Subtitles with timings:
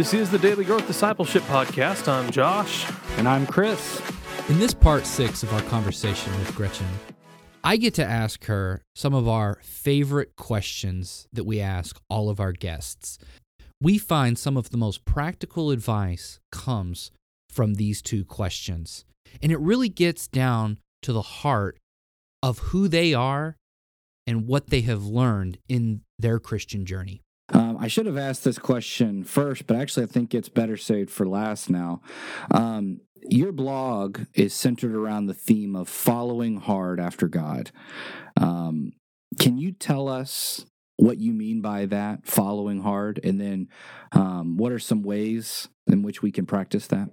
[0.00, 2.08] This is the Daily Growth Discipleship Podcast.
[2.08, 2.90] I'm Josh.
[3.18, 4.00] And I'm Chris.
[4.48, 6.86] In this part six of our conversation with Gretchen,
[7.62, 12.40] I get to ask her some of our favorite questions that we ask all of
[12.40, 13.18] our guests.
[13.78, 17.10] We find some of the most practical advice comes
[17.50, 19.04] from these two questions.
[19.42, 21.76] And it really gets down to the heart
[22.42, 23.56] of who they are
[24.26, 27.20] and what they have learned in their Christian journey.
[27.52, 31.10] Um, I should have asked this question first, but actually, I think it's better saved
[31.10, 32.00] for last now.
[32.50, 37.70] Um, your blog is centered around the theme of following hard after God.
[38.36, 38.92] Um,
[39.38, 40.64] can you tell us
[40.96, 43.68] what you mean by that, following hard, and then
[44.12, 47.08] um, what are some ways in which we can practice that?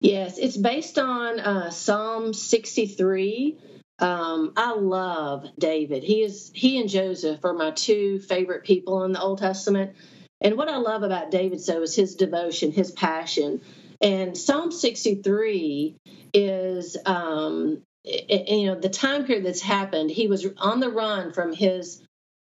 [0.00, 3.58] Yes, it's based on uh, Psalm 63.
[3.98, 6.02] Um, I love David.
[6.02, 9.94] He is he and Joseph are my two favorite people in the Old Testament.
[10.40, 13.60] And what I love about David so is his devotion, his passion.
[14.00, 15.96] And Psalm 63
[16.34, 20.10] is um, it, you know the time period that's happened.
[20.10, 22.02] He was on the run from his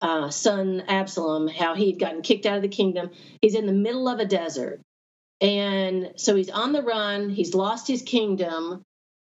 [0.02, 3.12] uh, son Absalom, how he had gotten kicked out of the kingdom.
[3.42, 4.81] He's in the middle of a desert.
[5.42, 8.84] And so he's on the run, he's lost his kingdom,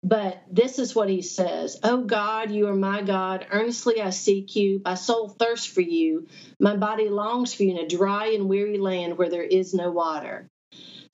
[0.03, 3.45] but this is what he says Oh God, you are my God.
[3.52, 4.81] Earnestly I seek you.
[4.83, 6.27] My soul thirsts for you.
[6.59, 9.91] My body longs for you in a dry and weary land where there is no
[9.91, 10.47] water.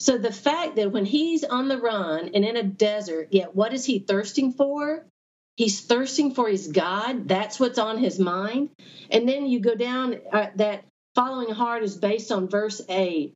[0.00, 3.74] So the fact that when he's on the run and in a desert, yet what
[3.74, 5.04] is he thirsting for?
[5.56, 7.26] He's thirsting for his God.
[7.28, 8.70] That's what's on his mind.
[9.10, 10.84] And then you go down uh, that
[11.16, 13.34] following hard is based on verse 8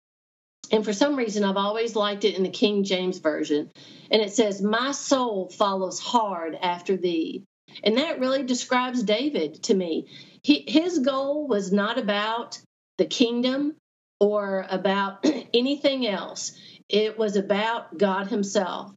[0.70, 3.70] and for some reason, I've always liked it in the King James Version.
[4.10, 7.44] And it says, My soul follows hard after thee.
[7.84, 10.06] And that really describes David to me.
[10.42, 12.58] He, his goal was not about
[12.98, 13.76] the kingdom
[14.20, 16.52] or about anything else,
[16.88, 18.92] it was about God Himself.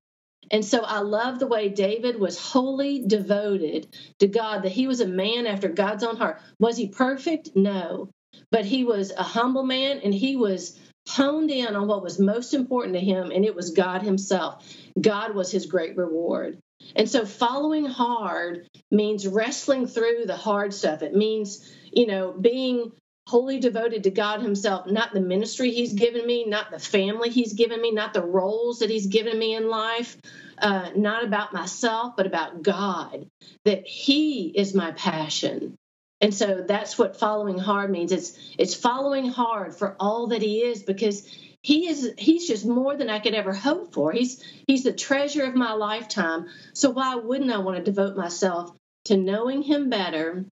[0.51, 3.87] And so I love the way David was wholly devoted
[4.19, 6.39] to God, that he was a man after God's own heart.
[6.59, 7.49] Was he perfect?
[7.55, 8.11] No.
[8.51, 10.77] But he was a humble man and he was
[11.07, 14.63] honed in on what was most important to him, and it was God Himself.
[14.99, 16.59] God was his great reward.
[16.95, 21.01] And so following hard means wrestling through the hard stuff.
[21.01, 22.91] It means, you know, being
[23.27, 27.53] wholly devoted to God Himself, not the ministry He's given me, not the family He's
[27.53, 30.17] given me, not the roles that He's given me in life,
[30.59, 33.27] uh, not about myself, but about God,
[33.63, 35.75] that He is my passion.
[36.25, 38.11] And so that's what following hard means.
[38.11, 41.23] It's it's following hard for all that he is because
[41.61, 44.11] he is he's just more than I could ever hope for.
[44.11, 46.47] He's he's the treasure of my lifetime.
[46.73, 50.45] So why wouldn't I want to devote myself to knowing him better,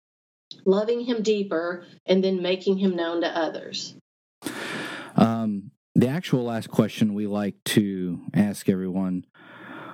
[0.63, 3.95] loving him deeper, and then making him known to others?
[5.15, 9.25] Um, the actual last question we like to ask everyone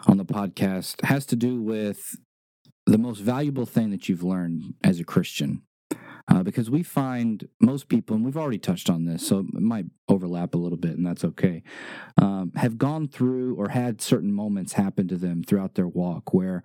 [0.08, 2.18] on the podcast has to do with
[2.86, 5.62] the most valuable thing that you've learned as a Christian?
[6.28, 9.86] Uh, because we find most people, and we've already touched on this, so it might
[10.08, 11.64] overlap a little bit, and that's okay,
[12.22, 16.64] um, have gone through or had certain moments happen to them throughout their walk where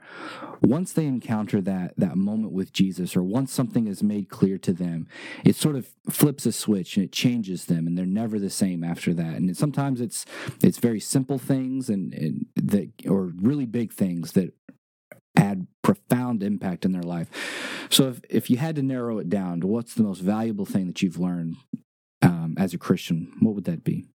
[0.61, 4.73] once they encounter that that moment with Jesus, or once something is made clear to
[4.75, 5.07] them,
[5.47, 8.85] it sort of flips a switch and it changes them, and they're never the same
[8.85, 9.35] after that.
[9.37, 10.27] And sometimes it's
[10.62, 14.53] it's very simple things and, and that or really big things that
[15.44, 17.28] add profound impact in their life.
[17.91, 20.87] So, if, if you had to narrow it down to what's the most valuable thing
[20.87, 21.56] that you've learned
[22.22, 24.06] um, as a Christian, what would that be?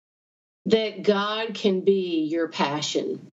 [0.65, 3.27] That God can be your passion.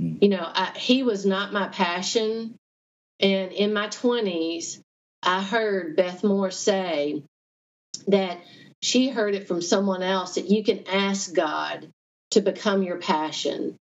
[0.00, 0.22] Mm.
[0.22, 2.56] You know, I, He was not my passion.
[3.20, 4.80] And in my 20s,
[5.22, 7.22] I heard Beth Moore say
[8.08, 8.38] that
[8.82, 11.88] she heard it from someone else that you can ask God
[12.32, 13.76] to become your passion.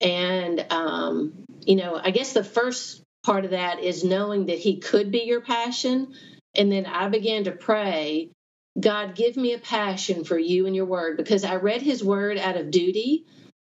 [0.00, 4.78] And, um, you know, I guess the first part of that is knowing that He
[4.78, 6.14] could be your passion.
[6.54, 8.30] And then I began to pray,
[8.78, 12.38] God, give me a passion for you and your word, because I read His word
[12.38, 13.24] out of duty,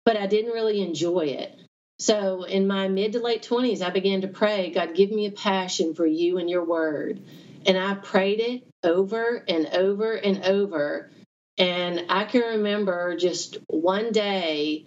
[0.04, 1.58] but I didn't really enjoy it.
[1.98, 5.32] So in my mid to late 20s, I began to pray, God, give me a
[5.32, 7.20] passion for you and your word.
[7.66, 11.10] And I prayed it over and over and over.
[11.58, 14.86] And I can remember just one day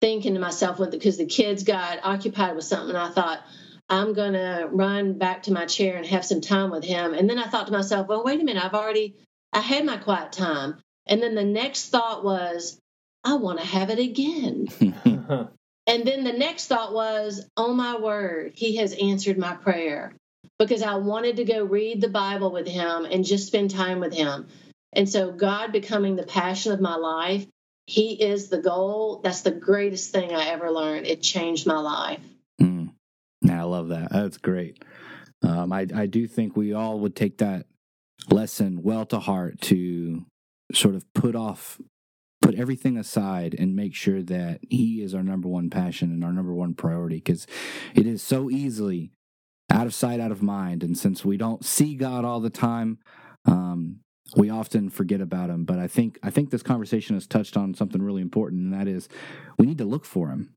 [0.00, 2.96] thinking to myself because the kids got occupied with something.
[2.96, 3.42] I thought,
[3.88, 7.14] I'm going to run back to my chair and have some time with him.
[7.14, 9.14] And then I thought to myself, well, wait a minute, I've already,
[9.52, 10.78] I had my quiet time.
[11.06, 12.78] And then the next thought was,
[13.22, 14.68] I want to have it again.
[15.86, 20.12] and then the next thought was, oh my word, he has answered my prayer
[20.58, 24.14] because I wanted to go read the Bible with him and just spend time with
[24.14, 24.48] him.
[24.92, 27.46] And so, God becoming the passion of my life,
[27.86, 29.20] He is the goal.
[29.22, 31.06] That's the greatest thing I ever learned.
[31.06, 32.20] It changed my life.
[32.60, 32.92] Mm.
[33.48, 34.10] I love that.
[34.10, 34.82] That's great.
[35.42, 37.66] Um, I, I do think we all would take that
[38.28, 40.24] lesson well to heart to
[40.72, 41.80] sort of put off,
[42.42, 46.32] put everything aside and make sure that He is our number one passion and our
[46.32, 47.46] number one priority because
[47.94, 49.12] it is so easily
[49.70, 50.82] out of sight, out of mind.
[50.82, 52.98] And since we don't see God all the time,
[53.44, 54.00] um,
[54.34, 55.64] we often forget about him.
[55.64, 58.88] But I think I think this conversation has touched on something really important, and that
[58.88, 59.08] is
[59.58, 60.54] we need to look for him.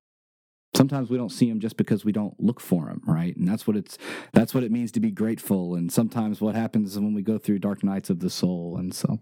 [0.76, 3.36] Sometimes we don't see him just because we don't look for him, right?
[3.36, 3.98] And that's what it's
[4.34, 5.76] that's what it means to be grateful.
[5.76, 8.94] And sometimes what happens is when we go through dark nights of the soul, and
[8.94, 9.20] so.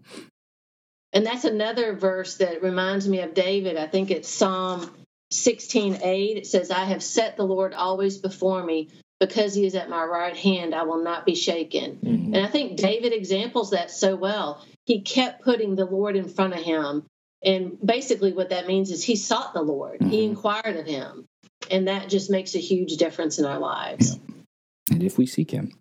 [1.12, 3.78] And that's another verse that reminds me of David.
[3.78, 4.90] I think it's Psalm
[5.30, 6.36] 16 8.
[6.36, 10.04] It says, I have set the Lord always before me because he is at my
[10.04, 11.98] right hand, I will not be shaken.
[12.02, 12.34] Mm-hmm.
[12.34, 14.64] And I think David examples that so well.
[14.84, 17.04] He kept putting the Lord in front of him.
[17.42, 20.10] And basically, what that means is he sought the Lord, mm-hmm.
[20.10, 21.24] he inquired of him.
[21.70, 24.14] And that just makes a huge difference in our lives.
[24.16, 24.94] Yeah.
[24.94, 25.72] And if we seek him,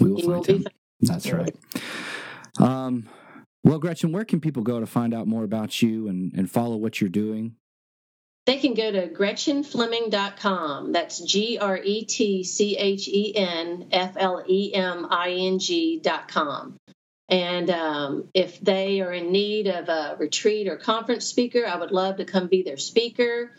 [0.00, 0.66] we will he find will him.
[1.00, 1.54] That's right.
[2.58, 3.08] Um,
[3.64, 6.76] well, Gretchen, where can people go to find out more about you and, and follow
[6.76, 7.56] what you're doing?
[8.46, 10.92] They can go to gretchenfleming.com.
[10.92, 15.58] That's G R E T C H E N F L E M I N
[15.58, 16.76] G.com.
[17.28, 21.90] And um, if they are in need of a retreat or conference speaker, I would
[21.90, 23.50] love to come be their speaker.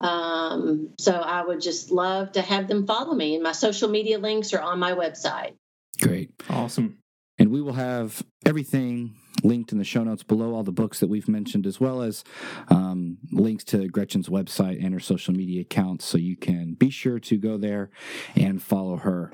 [0.00, 3.34] Um, so I would just love to have them follow me.
[3.34, 5.54] And my social media links are on my website.
[6.00, 6.32] Great.
[6.50, 6.98] Awesome.
[7.38, 11.08] And we will have everything linked in the show notes below, all the books that
[11.08, 12.24] we've mentioned, as well as
[12.68, 16.04] um, links to Gretchen's website and her social media accounts.
[16.04, 17.90] So you can be sure to go there
[18.36, 19.32] and follow her.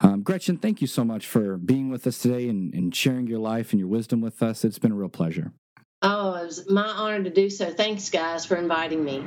[0.00, 3.38] Um, Gretchen, thank you so much for being with us today and, and sharing your
[3.38, 4.64] life and your wisdom with us.
[4.64, 5.52] It's been a real pleasure.
[6.02, 7.70] Oh, it was my honor to do so.
[7.70, 9.24] Thanks, guys, for inviting me.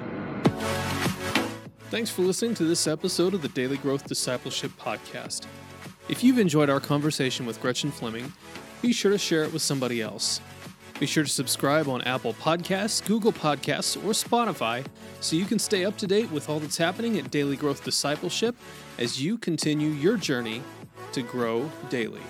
[1.90, 5.46] Thanks for listening to this episode of the Daily Growth Discipleship Podcast.
[6.10, 8.34] If you've enjoyed our conversation with Gretchen Fleming,
[8.81, 10.42] be sure to share it with somebody else.
[11.00, 14.86] Be sure to subscribe on Apple Podcasts, Google Podcasts, or Spotify
[15.19, 18.56] so you can stay up to date with all that's happening at Daily Growth Discipleship
[18.98, 20.62] as you continue your journey
[21.12, 22.22] to grow daily.